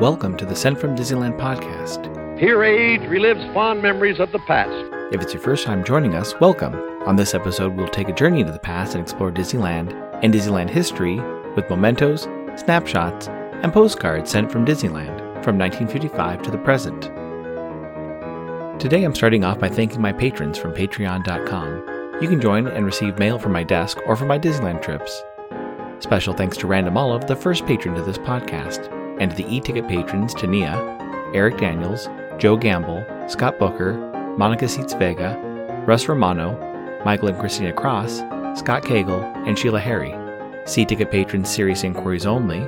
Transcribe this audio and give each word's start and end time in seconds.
Welcome 0.00 0.36
to 0.36 0.46
the 0.46 0.54
Sent 0.54 0.78
from 0.78 0.94
Disneyland 0.94 1.36
podcast. 1.40 2.38
Here 2.38 2.62
age 2.62 3.00
relives 3.00 3.52
fond 3.52 3.82
memories 3.82 4.20
of 4.20 4.30
the 4.30 4.38
past. 4.38 4.70
If 5.12 5.20
it's 5.20 5.34
your 5.34 5.42
first 5.42 5.66
time 5.66 5.82
joining 5.82 6.14
us, 6.14 6.38
welcome. 6.40 6.76
On 7.08 7.16
this 7.16 7.34
episode, 7.34 7.74
we'll 7.74 7.88
take 7.88 8.08
a 8.08 8.12
journey 8.12 8.38
into 8.38 8.52
the 8.52 8.60
past 8.60 8.94
and 8.94 9.02
explore 9.02 9.32
Disneyland 9.32 9.92
and 10.22 10.32
Disneyland 10.32 10.70
history 10.70 11.16
with 11.56 11.68
mementos, 11.68 12.28
snapshots, 12.54 13.26
and 13.26 13.72
postcards 13.72 14.30
sent 14.30 14.52
from 14.52 14.64
Disneyland 14.64 15.18
from 15.42 15.58
1955 15.58 16.42
to 16.42 16.50
the 16.52 16.58
present. 16.58 17.02
Today, 18.80 19.02
I'm 19.02 19.16
starting 19.16 19.42
off 19.42 19.58
by 19.58 19.68
thanking 19.68 20.00
my 20.00 20.12
patrons 20.12 20.58
from 20.58 20.74
patreon.com. 20.74 22.22
You 22.22 22.28
can 22.28 22.40
join 22.40 22.68
and 22.68 22.86
receive 22.86 23.18
mail 23.18 23.40
from 23.40 23.50
my 23.50 23.64
desk 23.64 23.98
or 24.06 24.14
from 24.14 24.28
my 24.28 24.38
Disneyland 24.38 24.80
trips. 24.80 25.24
Special 25.98 26.34
thanks 26.34 26.56
to 26.58 26.68
Random 26.68 26.96
Olive, 26.96 27.26
the 27.26 27.34
first 27.34 27.66
patron 27.66 27.96
to 27.96 28.02
this 28.02 28.18
podcast, 28.18 28.94
and 29.20 29.32
the 29.32 29.46
e-ticket 29.54 29.88
patrons 29.88 30.34
Tania, 30.34 30.76
Eric 31.34 31.58
Daniels, 31.58 32.08
Joe 32.38 32.56
Gamble, 32.56 33.04
Scott 33.28 33.58
Booker, 33.58 33.94
Monica 34.38 34.68
Seats 34.68 34.94
Vega, 34.94 35.36
Russ 35.86 36.08
Romano, 36.08 36.56
Michael 37.04 37.28
and 37.28 37.38
Christina 37.38 37.72
Cross, 37.72 38.18
Scott 38.58 38.82
Cagle, 38.82 39.22
and 39.46 39.58
Sheila 39.58 39.80
Harry. 39.80 40.14
C-ticket 40.66 41.10
patrons 41.10 41.48
Serious 41.48 41.84
Inquiries 41.84 42.26
Only, 42.26 42.60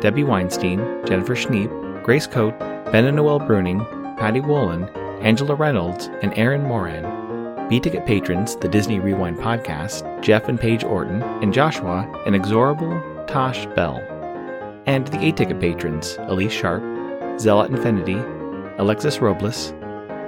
Debbie 0.00 0.24
Weinstein, 0.24 0.78
Jennifer 1.04 1.34
Schneep, 1.34 2.02
Grace 2.02 2.26
Coate, 2.26 2.58
Ben 2.92 3.06
and 3.06 3.16
Noel 3.16 3.40
Bruning, 3.40 3.84
Patty 4.18 4.40
Wolin, 4.40 4.90
Angela 5.22 5.54
Reynolds, 5.54 6.08
and 6.22 6.36
Aaron 6.36 6.62
Moran. 6.62 7.68
B-ticket 7.68 8.04
patrons, 8.04 8.56
the 8.56 8.68
Disney 8.68 8.98
Rewind 8.98 9.38
podcast, 9.38 10.22
Jeff 10.22 10.48
and 10.48 10.60
Paige 10.60 10.84
Orton, 10.84 11.22
and 11.22 11.54
Joshua, 11.54 12.06
and 12.26 12.34
Exorable 12.34 13.26
Tosh 13.26 13.66
Bell. 13.74 14.11
And 14.86 15.06
the 15.08 15.24
A-ticket 15.24 15.60
patrons, 15.60 16.16
Elise 16.20 16.52
Sharp, 16.52 16.82
Zealot 17.38 17.70
Infinity, 17.70 18.16
Alexis 18.78 19.18
Robles, 19.18 19.72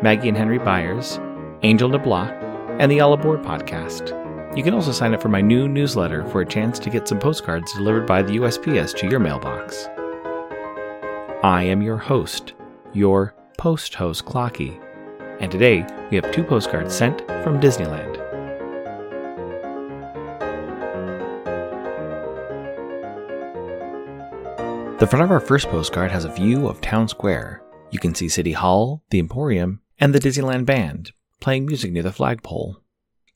Maggie 0.02 0.28
and 0.28 0.36
Henry 0.36 0.58
Byers, 0.58 1.18
Angel 1.62 1.90
DeBlois, 1.90 2.30
and 2.78 2.90
the 2.90 3.00
All 3.00 3.12
Aboard 3.12 3.42
podcast. 3.42 4.20
You 4.56 4.62
can 4.62 4.74
also 4.74 4.92
sign 4.92 5.14
up 5.14 5.22
for 5.22 5.28
my 5.28 5.40
new 5.40 5.68
newsletter 5.68 6.24
for 6.28 6.40
a 6.40 6.46
chance 6.46 6.78
to 6.78 6.90
get 6.90 7.08
some 7.08 7.18
postcards 7.18 7.72
delivered 7.72 8.06
by 8.06 8.22
the 8.22 8.36
USPS 8.36 8.96
to 8.98 9.08
your 9.08 9.20
mailbox. 9.20 9.88
I 11.42 11.64
am 11.64 11.82
your 11.82 11.98
host, 11.98 12.54
your 12.92 13.34
post 13.58 13.94
host 13.94 14.24
Clocky 14.24 14.80
and 15.40 15.50
today 15.50 15.84
we 16.10 16.16
have 16.16 16.30
two 16.32 16.44
postcards 16.44 16.94
sent 16.94 17.20
from 17.42 17.60
Disneyland. 17.60 18.23
The 24.96 25.08
front 25.08 25.24
of 25.24 25.32
our 25.32 25.40
first 25.40 25.68
postcard 25.68 26.12
has 26.12 26.24
a 26.24 26.30
view 26.30 26.68
of 26.68 26.80
Town 26.80 27.08
Square. 27.08 27.64
You 27.90 27.98
can 27.98 28.14
see 28.14 28.28
City 28.28 28.52
Hall, 28.52 29.02
the 29.10 29.18
Emporium, 29.18 29.80
and 29.98 30.14
the 30.14 30.20
Disneyland 30.20 30.66
Band 30.66 31.10
playing 31.40 31.66
music 31.66 31.90
near 31.90 32.04
the 32.04 32.12
flagpole. 32.12 32.76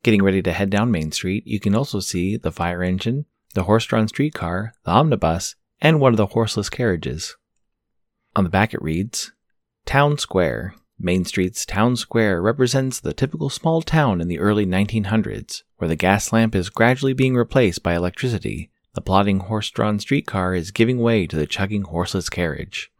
Getting 0.04 0.22
ready 0.22 0.40
to 0.40 0.52
head 0.52 0.70
down 0.70 0.92
Main 0.92 1.10
Street, 1.10 1.44
you 1.48 1.58
can 1.58 1.74
also 1.74 1.98
see 1.98 2.36
the 2.36 2.52
fire 2.52 2.84
engine, 2.84 3.26
the 3.54 3.64
horse 3.64 3.84
drawn 3.86 4.06
streetcar, 4.06 4.72
the 4.84 4.92
omnibus, 4.92 5.56
and 5.80 6.00
one 6.00 6.12
of 6.12 6.16
the 6.16 6.26
horseless 6.26 6.70
carriages. 6.70 7.36
On 8.36 8.44
the 8.44 8.50
back 8.50 8.72
it 8.72 8.80
reads 8.80 9.32
Town 9.84 10.16
Square, 10.16 10.76
Main 10.96 11.24
Street's 11.24 11.66
town 11.66 11.96
square 11.96 12.40
represents 12.40 13.00
the 13.00 13.12
typical 13.12 13.50
small 13.50 13.82
town 13.82 14.20
in 14.20 14.28
the 14.28 14.38
early 14.38 14.64
1900s, 14.64 15.64
where 15.76 15.88
the 15.88 15.96
gas 15.96 16.32
lamp 16.32 16.54
is 16.54 16.70
gradually 16.70 17.12
being 17.14 17.34
replaced 17.34 17.82
by 17.82 17.94
electricity. 17.94 18.70
The 18.94 19.00
plodding 19.00 19.40
horse 19.40 19.70
drawn 19.70 19.98
streetcar 19.98 20.54
is 20.54 20.70
giving 20.70 20.98
way 20.98 21.26
to 21.26 21.36
the 21.36 21.46
chugging 21.46 21.82
horseless 21.82 22.28
carriage. 22.28 22.90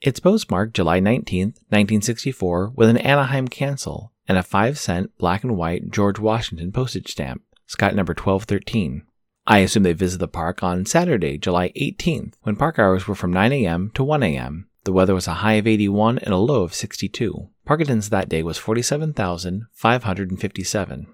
It's 0.00 0.20
postmarked 0.20 0.74
July 0.74 1.00
19, 1.00 1.48
1964, 1.68 2.72
with 2.76 2.88
an 2.88 2.98
Anaheim 2.98 3.48
cancel 3.48 4.12
and 4.28 4.38
a 4.38 4.42
5 4.42 4.78
cent 4.78 5.10
black 5.18 5.42
and 5.42 5.56
white 5.56 5.90
George 5.90 6.20
Washington 6.20 6.70
postage 6.70 7.10
stamp, 7.10 7.42
Scott 7.66 7.96
number 7.96 8.12
1213. 8.12 9.02
I 9.46 9.58
assume 9.58 9.82
they 9.82 9.92
visit 9.92 10.18
the 10.18 10.28
park 10.28 10.62
on 10.62 10.86
Saturday, 10.86 11.36
July 11.36 11.70
18th, 11.70 12.34
when 12.42 12.54
park 12.54 12.78
hours 12.78 13.08
were 13.08 13.14
from 13.14 13.32
9 13.32 13.52
a.m. 13.52 13.90
to 13.94 14.04
1 14.04 14.22
a.m. 14.22 14.68
The 14.84 14.92
weather 14.92 15.14
was 15.14 15.26
a 15.26 15.34
high 15.34 15.54
of 15.54 15.66
81 15.66 16.18
and 16.18 16.32
a 16.32 16.36
low 16.36 16.62
of 16.62 16.74
62. 16.74 17.48
Park 17.64 17.80
attendance 17.80 18.08
that 18.10 18.28
day 18.28 18.42
was 18.42 18.56
47,557. 18.56 21.06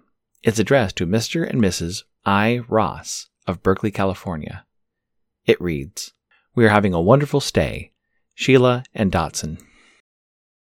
It's 0.42 0.58
addressed 0.58 0.96
to 0.96 1.06
Mr. 1.06 1.48
and 1.48 1.62
Mrs. 1.62 2.02
I. 2.26 2.60
Ross 2.68 3.28
of 3.46 3.62
Berkeley, 3.62 3.90
California. 3.90 4.66
It 5.46 5.60
reads 5.60 6.12
We 6.54 6.64
are 6.64 6.70
having 6.70 6.94
a 6.94 7.00
wonderful 7.00 7.40
stay. 7.40 7.92
Sheila 8.34 8.84
and 8.94 9.12
Dotson. 9.12 9.60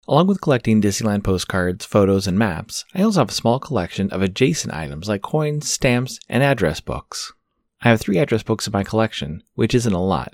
Along 0.08 0.28
with 0.28 0.40
collecting 0.40 0.82
Disneyland 0.82 1.24
postcards, 1.26 1.84
photos, 1.84 2.28
and 2.28 2.40
maps, 2.40 2.86
I 2.96 3.02
also 3.02 3.20
have 3.20 3.30
a 3.30 3.34
small 3.34 3.60
collection 3.60 4.10
of 4.12 4.22
adjacent 4.22 4.74
items 4.74 5.10
like 5.10 5.22
coins, 5.22 5.70
stamps, 5.70 6.20
and 6.30 6.44
address 6.44 6.80
books. 6.80 7.34
I 7.82 7.90
have 7.90 8.00
three 8.00 8.18
address 8.18 8.42
books 8.42 8.68
in 8.68 8.72
my 8.72 8.86
collection, 8.86 9.44
which 9.56 9.76
isn't 9.76 9.94
a 9.94 10.02
lot, 10.02 10.34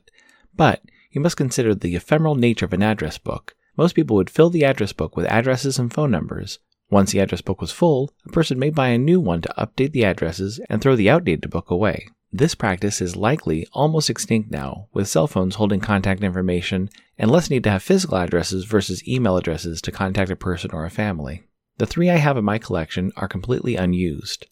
but 0.56 0.82
you 1.10 1.22
must 1.22 1.38
consider 1.38 1.74
the 1.74 1.96
ephemeral 1.96 2.36
nature 2.36 2.66
of 2.66 2.74
an 2.74 2.84
address 2.84 3.18
book. 3.18 3.56
Most 3.76 3.94
people 3.94 4.16
would 4.16 4.30
fill 4.30 4.52
the 4.52 4.64
address 4.64 4.94
book 4.94 5.18
with 5.18 5.26
addresses 5.26 5.80
and 5.80 5.92
phone 5.92 6.12
numbers. 6.12 6.60
Once 6.92 7.12
the 7.12 7.20
address 7.20 7.42
book 7.42 7.60
was 7.60 7.72
full, 7.72 8.12
a 8.28 8.30
person 8.30 8.60
may 8.60 8.70
buy 8.70 8.90
a 8.90 8.98
new 9.00 9.20
one 9.20 9.42
to 9.42 9.54
update 9.58 9.92
the 9.94 10.06
addresses 10.06 10.60
and 10.70 10.82
throw 10.82 10.96
the 10.96 11.10
outdated 11.10 11.50
book 11.50 11.72
away. 11.72 12.08
This 12.36 12.56
practice 12.56 13.00
is 13.00 13.16
likely 13.16 13.68
almost 13.74 14.10
extinct 14.10 14.50
now, 14.50 14.88
with 14.92 15.08
cell 15.08 15.28
phones 15.28 15.54
holding 15.56 15.80
contact 15.80 16.24
information 16.24 16.90
and 17.16 17.30
less 17.30 17.52
need 17.52 17.64
to 17.66 17.70
have 17.70 17.84
physical 17.84 18.18
addresses 18.18 18.66
versus 18.66 19.08
email 19.08 19.38
addresses 19.38 19.84
to 19.84 19.92
contact 19.92 20.32
a 20.32 20.36
person 20.36 20.72
or 20.74 20.84
a 20.84 20.90
family. 20.90 21.44
The 21.78 21.86
three 21.86 22.10
I 22.10 22.16
have 22.18 22.36
in 22.36 22.44
my 22.44 22.58
collection 22.58 23.12
are 23.16 23.28
completely 23.28 23.76
unused. 23.76 24.48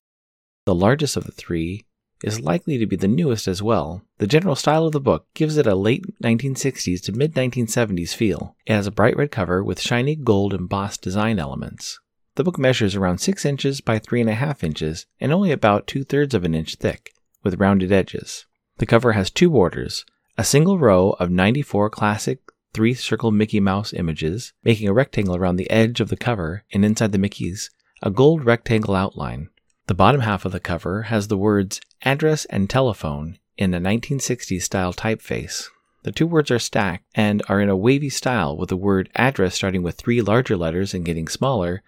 The 0.65 0.75
largest 0.75 1.17
of 1.17 1.23
the 1.23 1.31
three 1.31 1.85
is 2.23 2.39
likely 2.39 2.77
to 2.77 2.85
be 2.85 2.95
the 2.95 3.07
newest 3.07 3.47
as 3.47 3.63
well. 3.63 4.03
The 4.19 4.27
general 4.27 4.55
style 4.55 4.85
of 4.85 4.91
the 4.91 5.01
book 5.01 5.25
gives 5.33 5.57
it 5.57 5.65
a 5.65 5.73
late 5.73 6.05
1960s 6.23 7.01
to 7.05 7.13
mid 7.13 7.33
1970s 7.33 8.13
feel. 8.13 8.55
It 8.67 8.73
has 8.73 8.85
a 8.85 8.91
bright 8.91 9.17
red 9.17 9.31
cover 9.31 9.63
with 9.63 9.81
shiny 9.81 10.15
gold 10.15 10.53
embossed 10.53 11.01
design 11.01 11.39
elements. 11.39 11.99
The 12.35 12.43
book 12.43 12.59
measures 12.59 12.95
around 12.95 13.17
6 13.17 13.43
inches 13.43 13.81
by 13.81 13.97
3.5 13.97 14.63
inches 14.63 15.07
and 15.19 15.33
only 15.33 15.51
about 15.51 15.87
two 15.87 16.03
thirds 16.03 16.35
of 16.35 16.45
an 16.45 16.53
inch 16.53 16.75
thick, 16.75 17.10
with 17.43 17.59
rounded 17.59 17.91
edges. 17.91 18.45
The 18.77 18.85
cover 18.85 19.13
has 19.13 19.29
two 19.29 19.49
borders 19.49 20.05
a 20.37 20.43
single 20.43 20.79
row 20.79 21.11
of 21.19 21.29
94 21.29 21.89
classic 21.89 22.39
three 22.73 22.93
circle 22.93 23.31
Mickey 23.31 23.59
Mouse 23.59 23.93
images, 23.93 24.53
making 24.63 24.87
a 24.87 24.93
rectangle 24.93 25.35
around 25.35 25.57
the 25.57 25.69
edge 25.69 25.99
of 25.99 26.09
the 26.09 26.17
cover, 26.17 26.63
and 26.71 26.85
inside 26.85 27.11
the 27.11 27.17
Mickeys, 27.17 27.69
a 28.01 28.09
gold 28.09 28.45
rectangle 28.45 28.95
outline. 28.95 29.49
The 29.87 29.93
bottom 29.93 30.21
half 30.21 30.45
of 30.45 30.51
the 30.51 30.59
cover 30.59 31.03
has 31.03 31.27
the 31.27 31.37
words 31.37 31.81
address 32.03 32.45
and 32.45 32.69
telephone 32.69 33.37
in 33.57 33.73
a 33.73 33.79
1960s 33.81 34.61
style 34.61 34.93
typeface. 34.93 35.67
The 36.03 36.11
two 36.11 36.25
words 36.25 36.49
are 36.49 36.59
stacked 36.59 37.05
and 37.13 37.43
are 37.47 37.61
in 37.61 37.69
a 37.69 37.75
wavy 37.75 38.09
style 38.09 38.57
with 38.57 38.69
the 38.69 38.77
word 38.77 39.09
address 39.15 39.55
starting 39.55 39.83
with 39.83 39.95
three 39.95 40.21
larger 40.21 40.57
letters 40.57 40.93
and 40.93 41.05
getting 41.05 41.27
smaller, 41.27 41.83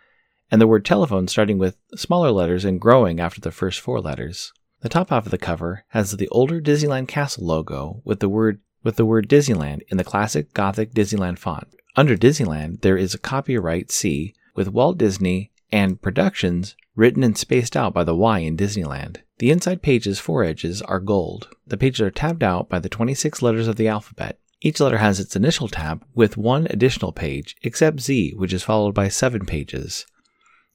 and 0.51 0.61
the 0.61 0.67
word 0.67 0.85
telephone 0.85 1.27
starting 1.27 1.57
with 1.57 1.77
smaller 1.95 2.29
letters 2.29 2.65
and 2.65 2.81
growing 2.81 3.19
after 3.19 3.41
the 3.41 3.51
first 3.51 3.79
four 3.79 4.01
letters. 4.01 4.53
The 4.83 4.89
top 4.89 5.11
half 5.11 5.25
of 5.25 5.31
the 5.31 5.37
cover 5.37 5.85
has 5.89 6.11
the 6.11 6.27
older 6.27 6.59
Disneyland 6.59 7.07
Castle 7.07 7.45
logo 7.45 8.01
with 8.03 8.19
the 8.19 8.27
word 8.27 8.59
with 8.83 8.97
the 8.97 9.05
word 9.05 9.29
Disneyland 9.29 9.83
in 9.87 9.95
the 9.95 10.03
classic 10.03 10.53
Gothic 10.53 10.93
Disneyland 10.93 11.39
font. 11.39 11.73
Under 11.95 12.17
Disneyland, 12.17 12.81
there 12.81 12.97
is 12.97 13.13
a 13.13 13.17
copyright 13.17 13.91
C 13.91 14.35
with 14.55 14.73
Walt 14.73 14.97
Disney 14.97 15.51
and 15.71 16.01
Productions 16.01 16.75
written 16.97 17.23
and 17.23 17.37
spaced 17.37 17.77
out 17.77 17.93
by 17.93 18.03
the 18.03 18.13
Y 18.13 18.39
in 18.39 18.57
Disneyland. 18.57 19.21
The 19.37 19.51
inside 19.51 19.81
page's 19.81 20.19
four 20.19 20.43
edges 20.43 20.81
are 20.81 20.99
gold. 20.99 21.47
The 21.65 21.77
pages 21.77 22.01
are 22.01 22.11
tabbed 22.11 22.43
out 22.43 22.67
by 22.67 22.79
the 22.79 22.89
26 22.89 23.41
letters 23.41 23.69
of 23.69 23.77
the 23.77 23.87
alphabet. 23.87 24.37
Each 24.59 24.81
letter 24.81 24.97
has 24.97 25.17
its 25.17 25.37
initial 25.37 25.69
tab 25.69 26.03
with 26.13 26.35
one 26.35 26.67
additional 26.69 27.13
page, 27.13 27.55
except 27.61 28.01
Z, 28.01 28.33
which 28.35 28.51
is 28.51 28.63
followed 28.63 28.93
by 28.93 29.07
seven 29.07 29.45
pages. 29.45 30.05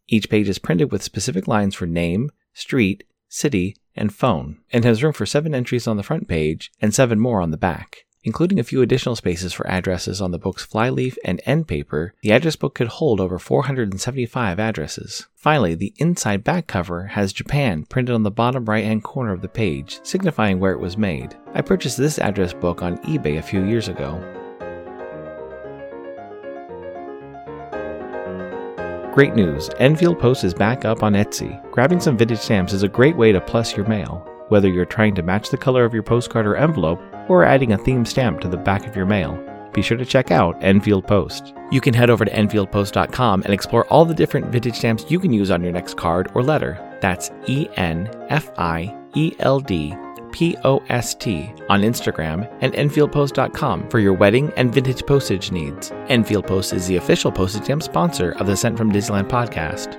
Each 0.06 0.30
page 0.30 0.48
is 0.48 0.58
printed 0.58 0.90
with 0.90 1.02
specific 1.02 1.46
lines 1.46 1.74
for 1.74 1.86
name, 1.86 2.30
street, 2.54 3.04
city, 3.28 3.76
and 3.98 4.14
phone, 4.14 4.58
and 4.72 4.84
has 4.84 5.02
room 5.02 5.12
for 5.12 5.26
seven 5.26 5.54
entries 5.54 5.86
on 5.86 5.98
the 5.98 6.02
front 6.02 6.28
page 6.28 6.72
and 6.80 6.94
seven 6.94 7.20
more 7.20 7.42
on 7.42 7.50
the 7.50 7.56
back. 7.56 8.06
Including 8.24 8.58
a 8.58 8.64
few 8.64 8.82
additional 8.82 9.16
spaces 9.16 9.52
for 9.52 9.66
addresses 9.66 10.20
on 10.20 10.32
the 10.32 10.38
book's 10.38 10.64
flyleaf 10.64 11.16
and 11.24 11.40
end 11.44 11.68
paper, 11.68 12.14
the 12.22 12.32
address 12.32 12.56
book 12.56 12.74
could 12.74 12.88
hold 12.88 13.20
over 13.20 13.38
475 13.38 14.58
addresses. 14.58 15.28
Finally, 15.34 15.74
the 15.76 15.94
inside 15.98 16.42
back 16.42 16.66
cover 16.66 17.06
has 17.06 17.32
Japan 17.32 17.84
printed 17.84 18.14
on 18.14 18.24
the 18.24 18.30
bottom 18.30 18.64
right 18.64 18.84
hand 18.84 19.04
corner 19.04 19.32
of 19.32 19.40
the 19.40 19.48
page, 19.48 20.00
signifying 20.02 20.58
where 20.58 20.72
it 20.72 20.80
was 20.80 20.96
made. 20.96 21.36
I 21.54 21.62
purchased 21.62 21.96
this 21.96 22.18
address 22.18 22.52
book 22.52 22.82
on 22.82 22.98
eBay 22.98 23.38
a 23.38 23.42
few 23.42 23.64
years 23.64 23.88
ago. 23.88 24.22
Great 29.18 29.34
news! 29.34 29.68
Enfield 29.80 30.20
Post 30.20 30.44
is 30.44 30.54
back 30.54 30.84
up 30.84 31.02
on 31.02 31.14
Etsy. 31.14 31.60
Grabbing 31.72 31.98
some 31.98 32.16
vintage 32.16 32.38
stamps 32.38 32.72
is 32.72 32.84
a 32.84 32.88
great 32.88 33.16
way 33.16 33.32
to 33.32 33.40
plus 33.40 33.76
your 33.76 33.84
mail. 33.88 34.24
Whether 34.48 34.68
you're 34.68 34.84
trying 34.84 35.16
to 35.16 35.24
match 35.24 35.50
the 35.50 35.56
color 35.56 35.84
of 35.84 35.92
your 35.92 36.04
postcard 36.04 36.46
or 36.46 36.54
envelope, 36.54 37.02
or 37.28 37.42
adding 37.42 37.72
a 37.72 37.78
theme 37.78 38.04
stamp 38.04 38.40
to 38.42 38.48
the 38.48 38.56
back 38.56 38.86
of 38.86 38.94
your 38.94 39.06
mail. 39.06 39.36
be 39.72 39.82
sure 39.82 39.96
to 39.96 40.04
check 40.04 40.30
out 40.30 40.56
Enfield 40.62 41.04
Post. 41.08 41.52
You 41.72 41.80
can 41.80 41.94
head 41.94 42.10
over 42.10 42.24
to 42.24 42.30
EnfieldPost.com 42.30 43.42
and 43.42 43.52
explore 43.52 43.88
all 43.88 44.04
the 44.04 44.14
different 44.14 44.52
vintage 44.52 44.76
stamps 44.76 45.10
you 45.10 45.18
can 45.18 45.32
use 45.32 45.50
on 45.50 45.64
your 45.64 45.72
next 45.72 45.96
card 45.96 46.30
or 46.36 46.42
letter. 46.44 46.78
That's 47.00 47.32
E 47.48 47.66
N 47.74 48.08
F 48.28 48.52
I 48.56 48.96
E 49.16 49.34
L 49.40 49.58
D 49.58 49.96
P 50.32 50.56
O 50.64 50.82
S 50.88 51.14
T 51.14 51.52
on 51.68 51.82
Instagram 51.82 52.50
and 52.60 52.72
EnfieldPost.com 52.72 53.88
for 53.88 53.98
your 53.98 54.12
wedding 54.12 54.52
and 54.56 54.72
vintage 54.72 55.04
postage 55.06 55.50
needs. 55.52 55.92
Enfield 56.08 56.46
Post 56.46 56.72
is 56.72 56.86
the 56.86 56.96
official 56.96 57.32
postage 57.32 57.64
stamp 57.64 57.82
sponsor 57.82 58.32
of 58.32 58.46
the 58.46 58.56
Sent 58.56 58.76
from 58.76 58.92
Disneyland 58.92 59.28
podcast. 59.28 59.96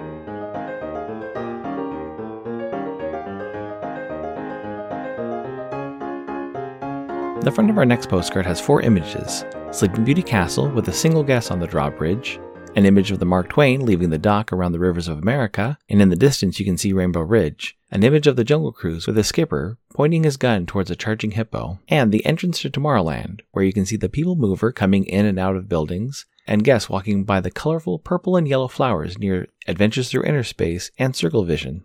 The 7.41 7.51
front 7.51 7.69
of 7.69 7.77
our 7.77 7.85
next 7.85 8.09
postcard 8.09 8.45
has 8.45 8.59
four 8.59 8.81
images 8.81 9.45
Sleeping 9.71 10.03
Beauty 10.03 10.21
Castle 10.21 10.69
with 10.69 10.89
a 10.89 10.93
single 10.93 11.23
guest 11.23 11.51
on 11.51 11.59
the 11.59 11.67
drawbridge, 11.67 12.39
an 12.75 12.85
image 12.85 13.11
of 13.11 13.19
the 13.19 13.25
Mark 13.25 13.49
Twain 13.49 13.85
leaving 13.85 14.09
the 14.09 14.17
dock 14.17 14.53
around 14.53 14.71
the 14.71 14.79
rivers 14.79 15.07
of 15.07 15.17
America, 15.17 15.77
and 15.89 16.01
in 16.01 16.09
the 16.09 16.15
distance 16.15 16.59
you 16.59 16.65
can 16.65 16.77
see 16.77 16.93
Rainbow 16.93 17.21
Ridge, 17.21 17.77
an 17.91 18.03
image 18.03 18.27
of 18.27 18.35
the 18.35 18.43
Jungle 18.43 18.71
Cruise 18.71 19.07
with 19.07 19.17
a 19.17 19.23
skipper 19.23 19.77
pointing 19.93 20.23
his 20.23 20.37
gun 20.37 20.65
towards 20.65 20.91
a 20.91 20.95
charging 20.95 21.31
hippo, 21.31 21.79
and 21.87 22.11
the 22.11 22.25
entrance 22.25 22.61
to 22.61 22.69
Tomorrowland, 22.69 23.41
where 23.51 23.65
you 23.65 23.73
can 23.73 23.85
see 23.85 23.97
the 23.97 24.07
people 24.07 24.35
mover 24.35 24.71
coming 24.71 25.05
in 25.05 25.25
and 25.25 25.39
out 25.39 25.55
of 25.55 25.67
buildings, 25.67 26.25
and 26.47 26.63
guests 26.63 26.89
walking 26.89 27.23
by 27.23 27.41
the 27.41 27.51
colorful 27.51 27.99
purple 27.99 28.37
and 28.37 28.47
yellow 28.47 28.67
flowers 28.67 29.17
near 29.17 29.47
Adventures 29.67 30.09
Through 30.09 30.23
Inner 30.23 30.43
Space 30.43 30.91
and 30.97 31.15
Circle 31.15 31.43
Vision. 31.43 31.83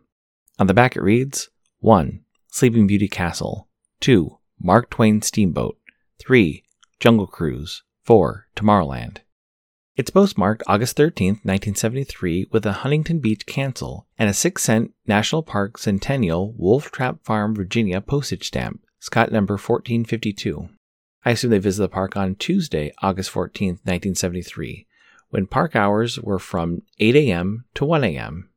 On 0.59 0.67
the 0.67 0.75
back 0.75 0.97
it 0.97 1.03
reads 1.03 1.51
1. 1.81 2.21
Sleeping 2.49 2.87
Beauty 2.87 3.09
Castle, 3.09 3.69
2. 4.01 4.39
Mark 4.61 4.91
Twain 4.91 5.21
Steamboat, 5.23 5.77
3. 6.21 6.63
Jungle 7.01 7.27
Cruise, 7.27 7.83
4. 8.05 8.47
Tomorrowland. 8.55 9.19
It's 9.97 10.11
postmarked 10.11 10.65
August 10.67 10.97
13, 10.97 11.35
1973, 11.45 12.49
with 12.51 12.67
a 12.67 12.73
Huntington 12.73 13.21
Beach 13.21 13.47
cancel 13.47 14.09
and 14.19 14.29
a 14.29 14.35
6 14.35 14.61
cent 14.61 14.93
National 15.07 15.45
Park 15.45 15.79
Centennial 15.79 16.53
Wolf 16.59 16.91
Trap 16.91 17.23
Farm, 17.23 17.55
Virginia 17.55 18.01
postage 18.01 18.49
stamp, 18.49 18.85
Scott 18.99 19.31
number 19.31 19.55
1452. 19.55 20.69
I 21.25 21.31
assume 21.31 21.53
they 21.53 21.59
visited 21.59 21.91
the 21.91 21.95
park 21.95 22.17
on 22.17 22.35
Tuesday, 22.35 22.93
August 23.03 23.31
14, 23.31 23.69
1973, 23.85 24.89
when 25.31 25.47
park 25.47 25.77
hours 25.77 26.19
were 26.19 26.41
from 26.41 26.83
8 26.99 27.15
a.m. 27.15 27.65
to 27.75 27.85
1 27.85 28.03
a.m. 28.03 28.51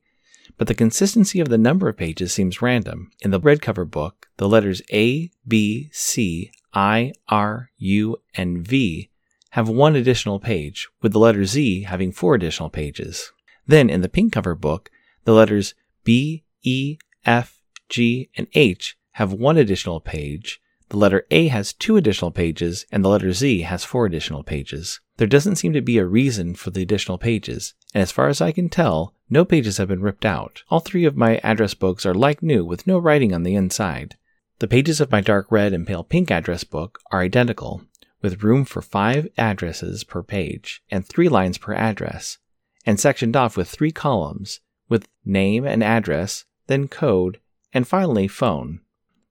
but 0.57 0.65
the 0.65 0.73
consistency 0.73 1.39
of 1.39 1.49
the 1.49 1.59
number 1.59 1.87
of 1.87 1.97
pages 1.97 2.33
seems 2.33 2.59
random. 2.59 3.11
In 3.21 3.29
the 3.29 3.39
red 3.39 3.61
cover 3.61 3.85
book, 3.85 4.29
the 4.37 4.49
letters 4.49 4.81
A, 4.91 5.29
B, 5.47 5.89
C, 5.91 6.49
I, 6.73 7.11
R, 7.27 7.69
U, 7.77 8.17
and 8.33 8.67
V 8.67 9.11
have 9.51 9.69
one 9.69 9.95
additional 9.95 10.39
page, 10.39 10.87
with 11.03 11.11
the 11.11 11.19
letter 11.19 11.45
Z 11.45 11.83
having 11.83 12.11
four 12.11 12.33
additional 12.33 12.71
pages. 12.71 13.31
Then 13.67 13.91
in 13.91 14.01
the 14.01 14.09
pink 14.09 14.33
cover 14.33 14.55
book, 14.55 14.89
the 15.29 15.35
letters 15.35 15.75
B, 16.03 16.43
E, 16.63 16.97
F, 17.23 17.61
G, 17.87 18.31
and 18.35 18.47
H 18.55 18.97
have 19.11 19.31
one 19.31 19.57
additional 19.57 19.99
page, 19.99 20.59
the 20.87 20.97
letter 20.97 21.27
A 21.29 21.49
has 21.49 21.71
two 21.71 21.97
additional 21.97 22.31
pages, 22.31 22.87
and 22.91 23.05
the 23.05 23.09
letter 23.09 23.31
Z 23.31 23.61
has 23.61 23.83
four 23.83 24.07
additional 24.07 24.43
pages. 24.43 24.99
There 25.17 25.27
doesn't 25.27 25.57
seem 25.57 25.71
to 25.73 25.81
be 25.81 25.99
a 25.99 26.05
reason 26.07 26.55
for 26.55 26.71
the 26.71 26.81
additional 26.81 27.19
pages, 27.19 27.75
and 27.93 28.01
as 28.01 28.11
far 28.11 28.27
as 28.27 28.41
I 28.41 28.51
can 28.51 28.69
tell, 28.69 29.13
no 29.29 29.45
pages 29.45 29.77
have 29.77 29.89
been 29.89 30.01
ripped 30.01 30.25
out. 30.25 30.63
All 30.71 30.79
three 30.79 31.05
of 31.05 31.15
my 31.15 31.37
address 31.43 31.75
books 31.75 32.07
are 32.07 32.15
like 32.15 32.41
new 32.41 32.65
with 32.65 32.87
no 32.87 32.97
writing 32.97 33.31
on 33.31 33.43
the 33.43 33.53
inside. 33.53 34.17
The 34.57 34.67
pages 34.67 34.99
of 34.99 35.11
my 35.11 35.21
dark 35.21 35.51
red 35.51 35.73
and 35.73 35.85
pale 35.85 36.03
pink 36.03 36.31
address 36.31 36.63
book 36.63 37.01
are 37.11 37.21
identical, 37.21 37.83
with 38.23 38.41
room 38.41 38.65
for 38.65 38.81
five 38.81 39.27
addresses 39.37 40.03
per 40.03 40.23
page 40.23 40.81
and 40.89 41.05
three 41.05 41.29
lines 41.29 41.59
per 41.59 41.75
address, 41.75 42.39
and 42.83 42.99
sectioned 42.99 43.35
off 43.35 43.55
with 43.55 43.69
three 43.69 43.91
columns, 43.91 44.61
with 44.89 45.07
name 45.23 45.65
and 45.65 45.83
address, 45.83 46.45
then 46.67 46.87
code, 46.87 47.39
and 47.73 47.87
finally 47.87 48.27
phone. 48.27 48.81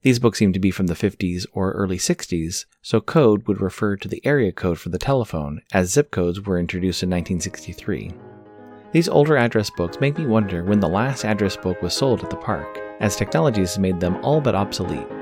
These 0.02 0.20
books 0.20 0.38
seem 0.38 0.52
to 0.52 0.60
be 0.60 0.70
from 0.70 0.86
the 0.86 0.94
50s 0.94 1.44
or 1.52 1.72
early 1.72 1.98
60s, 1.98 2.66
so 2.80 3.00
code 3.00 3.48
would 3.48 3.60
refer 3.60 3.96
to 3.96 4.08
the 4.08 4.24
area 4.24 4.52
code 4.52 4.78
for 4.78 4.90
the 4.90 4.98
telephone, 4.98 5.60
as 5.72 5.90
zip 5.90 6.12
codes 6.12 6.40
were 6.40 6.58
introduced 6.58 7.02
in 7.02 7.10
1963. 7.10 8.12
These 8.92 9.08
older 9.08 9.36
address 9.36 9.70
books 9.70 10.00
make 10.00 10.16
me 10.16 10.26
wonder 10.26 10.64
when 10.64 10.80
the 10.80 10.88
last 10.88 11.24
address 11.24 11.56
book 11.56 11.82
was 11.82 11.94
sold 11.94 12.22
at 12.22 12.30
the 12.30 12.36
park, 12.36 12.78
as 13.00 13.16
technology 13.16 13.60
has 13.60 13.78
made 13.78 14.00
them 14.00 14.16
all 14.24 14.40
but 14.40 14.54
obsolete. 14.54 15.17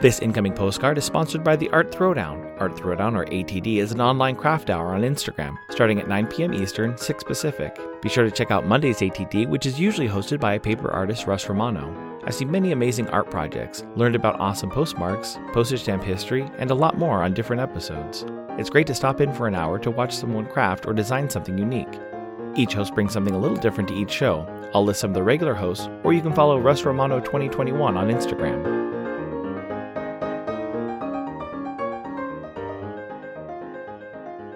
This 0.00 0.20
incoming 0.20 0.54
postcard 0.54 0.96
is 0.96 1.04
sponsored 1.04 1.44
by 1.44 1.56
the 1.56 1.68
Art 1.68 1.92
Throwdown. 1.92 2.58
Art 2.58 2.74
Throwdown, 2.74 3.14
or 3.14 3.26
ATD, 3.26 3.76
is 3.76 3.92
an 3.92 4.00
online 4.00 4.34
craft 4.34 4.70
hour 4.70 4.94
on 4.94 5.02
Instagram, 5.02 5.58
starting 5.68 6.00
at 6.00 6.08
9 6.08 6.26
p.m. 6.28 6.54
Eastern, 6.54 6.96
6 6.96 7.22
Pacific. 7.24 7.78
Be 8.00 8.08
sure 8.08 8.24
to 8.24 8.30
check 8.30 8.50
out 8.50 8.66
Monday's 8.66 9.00
ATD, 9.00 9.46
which 9.46 9.66
is 9.66 9.78
usually 9.78 10.08
hosted 10.08 10.40
by 10.40 10.56
paper 10.56 10.90
artist 10.90 11.26
Russ 11.26 11.46
Romano. 11.50 12.18
I 12.24 12.30
see 12.30 12.46
many 12.46 12.72
amazing 12.72 13.10
art 13.10 13.30
projects, 13.30 13.84
learned 13.94 14.16
about 14.16 14.40
awesome 14.40 14.70
postmarks, 14.70 15.38
postage 15.52 15.82
stamp 15.82 16.02
history, 16.02 16.50
and 16.56 16.70
a 16.70 16.74
lot 16.74 16.96
more 16.96 17.22
on 17.22 17.34
different 17.34 17.60
episodes. 17.60 18.24
It's 18.56 18.70
great 18.70 18.86
to 18.86 18.94
stop 18.94 19.20
in 19.20 19.34
for 19.34 19.48
an 19.48 19.54
hour 19.54 19.78
to 19.80 19.90
watch 19.90 20.16
someone 20.16 20.46
craft 20.46 20.86
or 20.86 20.94
design 20.94 21.28
something 21.28 21.58
unique. 21.58 22.00
Each 22.56 22.72
host 22.72 22.94
brings 22.94 23.12
something 23.12 23.34
a 23.34 23.38
little 23.38 23.58
different 23.58 23.90
to 23.90 23.94
each 23.94 24.10
show. 24.10 24.46
I'll 24.72 24.82
list 24.82 25.00
some 25.00 25.10
of 25.10 25.14
the 25.14 25.22
regular 25.22 25.52
hosts, 25.52 25.90
or 26.04 26.14
you 26.14 26.22
can 26.22 26.32
follow 26.32 26.58
Russ 26.58 26.84
Romano 26.84 27.20
2021 27.20 27.98
on 27.98 28.08
Instagram. 28.08 28.79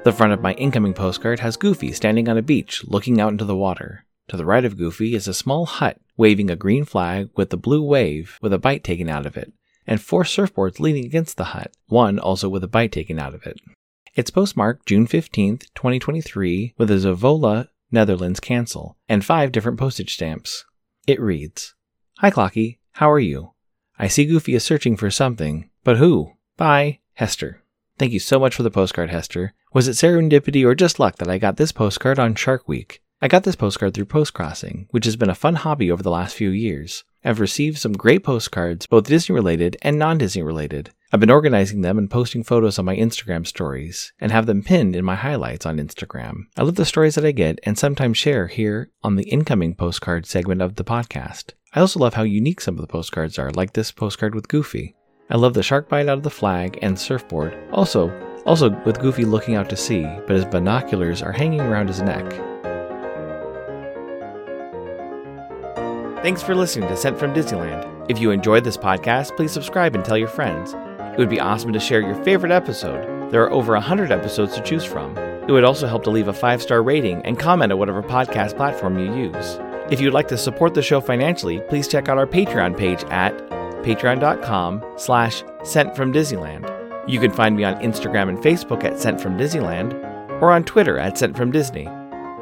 The 0.04 0.12
front 0.12 0.34
of 0.34 0.42
my 0.42 0.52
incoming 0.54 0.92
postcard 0.92 1.40
has 1.40 1.56
Goofy 1.56 1.90
standing 1.92 2.28
on 2.28 2.36
a 2.36 2.42
beach 2.42 2.84
looking 2.84 3.22
out 3.22 3.32
into 3.32 3.46
the 3.46 3.56
water. 3.56 4.04
To 4.28 4.36
the 4.36 4.44
right 4.44 4.62
of 4.62 4.76
Goofy 4.76 5.14
is 5.14 5.26
a 5.26 5.32
small 5.32 5.64
hut 5.64 5.98
waving 6.18 6.50
a 6.50 6.56
green 6.56 6.84
flag 6.84 7.30
with 7.36 7.50
a 7.54 7.56
blue 7.56 7.82
wave 7.82 8.38
with 8.42 8.52
a 8.52 8.58
bite 8.58 8.84
taken 8.84 9.08
out 9.08 9.24
of 9.24 9.38
it, 9.38 9.54
and 9.86 10.02
four 10.02 10.24
surfboards 10.24 10.78
leaning 10.78 11.06
against 11.06 11.38
the 11.38 11.44
hut, 11.44 11.74
one 11.86 12.18
also 12.18 12.50
with 12.50 12.62
a 12.62 12.68
bite 12.68 12.92
taken 12.92 13.18
out 13.18 13.34
of 13.34 13.46
it. 13.46 13.58
It's 14.14 14.30
postmarked 14.30 14.84
June 14.84 15.06
15th, 15.06 15.72
2023, 15.74 16.74
with 16.76 16.90
a 16.90 16.94
Zavola 16.94 17.68
Netherlands 17.90 18.40
cancel, 18.40 18.98
and 19.08 19.24
five 19.24 19.52
different 19.52 19.78
postage 19.78 20.12
stamps. 20.12 20.66
It 21.06 21.18
reads 21.18 21.74
Hi, 22.18 22.30
Clocky. 22.30 22.76
How 22.92 23.10
are 23.10 23.18
you? 23.18 23.54
I 23.98 24.08
see 24.08 24.26
Goofy 24.26 24.54
is 24.54 24.64
searching 24.64 24.98
for 24.98 25.10
something, 25.10 25.70
but 25.82 25.96
who? 25.96 26.32
Bye, 26.58 27.00
Hester. 27.14 27.63
Thank 27.96 28.12
you 28.12 28.18
so 28.18 28.40
much 28.40 28.56
for 28.56 28.64
the 28.64 28.70
postcard, 28.70 29.10
Hester. 29.10 29.54
Was 29.72 29.86
it 29.86 29.92
serendipity 29.92 30.64
or 30.64 30.74
just 30.74 30.98
luck 30.98 31.16
that 31.16 31.30
I 31.30 31.38
got 31.38 31.56
this 31.56 31.70
postcard 31.70 32.18
on 32.18 32.34
Shark 32.34 32.66
Week? 32.66 33.00
I 33.22 33.28
got 33.28 33.44
this 33.44 33.56
postcard 33.56 33.94
through 33.94 34.06
Postcrossing, 34.06 34.86
which 34.90 35.04
has 35.04 35.16
been 35.16 35.30
a 35.30 35.34
fun 35.34 35.54
hobby 35.54 35.90
over 35.90 36.02
the 36.02 36.10
last 36.10 36.34
few 36.34 36.50
years. 36.50 37.04
I've 37.24 37.40
received 37.40 37.78
some 37.78 37.92
great 37.92 38.22
postcards, 38.22 38.86
both 38.86 39.06
Disney 39.06 39.34
related 39.34 39.76
and 39.80 39.98
non 39.98 40.18
Disney 40.18 40.42
related. 40.42 40.90
I've 41.12 41.20
been 41.20 41.30
organizing 41.30 41.80
them 41.80 41.96
and 41.96 42.10
posting 42.10 42.42
photos 42.42 42.78
on 42.78 42.84
my 42.84 42.96
Instagram 42.96 43.46
stories, 43.46 44.12
and 44.20 44.32
have 44.32 44.46
them 44.46 44.64
pinned 44.64 44.96
in 44.96 45.04
my 45.04 45.14
highlights 45.14 45.64
on 45.64 45.78
Instagram. 45.78 46.46
I 46.56 46.64
love 46.64 46.74
the 46.74 46.84
stories 46.84 47.14
that 47.14 47.24
I 47.24 47.30
get 47.30 47.60
and 47.62 47.78
sometimes 47.78 48.18
share 48.18 48.48
here 48.48 48.90
on 49.02 49.14
the 49.14 49.28
incoming 49.30 49.74
postcard 49.76 50.26
segment 50.26 50.60
of 50.60 50.74
the 50.74 50.84
podcast. 50.84 51.52
I 51.72 51.80
also 51.80 52.00
love 52.00 52.14
how 52.14 52.24
unique 52.24 52.60
some 52.60 52.74
of 52.74 52.80
the 52.80 52.88
postcards 52.88 53.38
are, 53.38 53.52
like 53.52 53.72
this 53.72 53.92
postcard 53.92 54.34
with 54.34 54.48
Goofy. 54.48 54.96
I 55.30 55.36
love 55.36 55.54
the 55.54 55.62
shark 55.62 55.88
bite 55.88 56.08
out 56.08 56.18
of 56.18 56.22
the 56.22 56.30
flag 56.30 56.78
and 56.82 56.98
surfboard. 56.98 57.56
Also, 57.72 58.10
also 58.44 58.70
with 58.84 59.00
Goofy 59.00 59.24
looking 59.24 59.54
out 59.54 59.70
to 59.70 59.76
sea, 59.76 60.04
but 60.26 60.36
his 60.36 60.44
binoculars 60.44 61.22
are 61.22 61.32
hanging 61.32 61.62
around 61.62 61.88
his 61.88 62.02
neck. 62.02 62.30
Thanks 66.22 66.42
for 66.42 66.54
listening 66.54 66.88
to 66.88 66.96
Sent 66.96 67.18
from 67.18 67.32
Disneyland. 67.32 67.90
If 68.10 68.18
you 68.18 68.30
enjoyed 68.30 68.64
this 68.64 68.76
podcast, 68.76 69.34
please 69.36 69.52
subscribe 69.52 69.94
and 69.94 70.04
tell 70.04 70.18
your 70.18 70.28
friends. 70.28 70.74
It 70.74 71.18
would 71.18 71.30
be 71.30 71.40
awesome 71.40 71.72
to 71.72 71.80
share 71.80 72.00
your 72.00 72.22
favorite 72.22 72.52
episode. 72.52 73.30
There 73.30 73.42
are 73.42 73.52
over 73.52 73.72
100 73.72 74.12
episodes 74.12 74.54
to 74.54 74.62
choose 74.62 74.84
from. 74.84 75.16
It 75.16 75.52
would 75.52 75.64
also 75.64 75.86
help 75.86 76.04
to 76.04 76.10
leave 76.10 76.28
a 76.28 76.34
five 76.34 76.62
star 76.62 76.82
rating 76.82 77.22
and 77.22 77.38
comment 77.38 77.72
at 77.72 77.78
whatever 77.78 78.02
podcast 78.02 78.56
platform 78.56 78.98
you 78.98 79.14
use. 79.14 79.58
If 79.90 80.00
you'd 80.00 80.14
like 80.14 80.28
to 80.28 80.38
support 80.38 80.74
the 80.74 80.82
show 80.82 81.00
financially, 81.00 81.60
please 81.68 81.88
check 81.88 82.08
out 82.08 82.18
our 82.18 82.26
Patreon 82.26 82.76
page 82.76 83.04
at 83.04 83.34
patreon.com 83.84 84.82
slash 84.96 85.44
sent 85.62 85.94
from 85.94 86.12
Disneyland. 86.12 86.68
You 87.06 87.20
can 87.20 87.30
find 87.30 87.54
me 87.54 87.64
on 87.64 87.74
Instagram 87.76 88.30
and 88.30 88.38
Facebook 88.38 88.82
at 88.82 88.98
Sent 88.98 89.20
from 89.20 89.36
Disneyland 89.36 89.92
or 90.40 90.50
on 90.50 90.64
Twitter 90.64 90.98
at 90.98 91.18
Sent 91.18 91.36
from 91.36 91.52
Disney. 91.52 91.84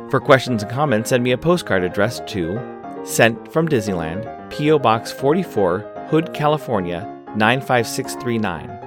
For 0.09 0.21
questions 0.21 0.63
and 0.63 0.71
comments, 0.71 1.11
send 1.11 1.25
me 1.25 1.33
a 1.33 1.39
postcard 1.39 1.83
addressed 1.83 2.27
to 2.29 2.61
Sent 3.05 3.53
from 3.53 3.69
Disneyland, 3.69 4.51
P.O. 4.51 4.79
Box 4.79 5.11
44, 5.11 6.07
Hood, 6.11 6.33
California 6.33 7.01
95639. 7.37 8.79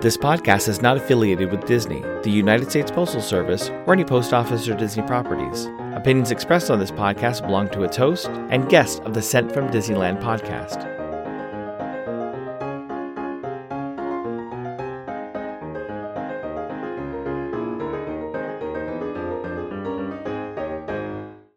This 0.00 0.16
podcast 0.16 0.68
is 0.68 0.80
not 0.80 0.96
affiliated 0.96 1.50
with 1.50 1.66
Disney, 1.66 2.00
the 2.22 2.30
United 2.30 2.70
States 2.70 2.90
Postal 2.90 3.20
Service, 3.20 3.68
or 3.86 3.92
any 3.92 4.04
post 4.04 4.32
office 4.32 4.68
or 4.68 4.74
Disney 4.74 5.02
properties. 5.04 5.68
Opinions 5.98 6.30
expressed 6.30 6.70
on 6.70 6.78
this 6.78 6.92
podcast 6.92 7.44
belong 7.44 7.68
to 7.70 7.82
its 7.82 7.96
host 7.96 8.28
and 8.50 8.68
guests 8.68 9.00
of 9.00 9.14
the 9.14 9.20
Sent 9.20 9.50
from 9.50 9.68
Disneyland 9.68 10.22
podcast. 10.22 10.97